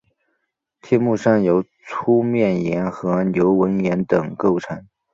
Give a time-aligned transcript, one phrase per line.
[0.81, 4.87] 天目山由粗面岩和流纹岩等构成。